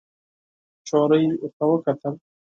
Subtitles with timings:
[0.81, 2.13] نجلۍ ورته وکتل.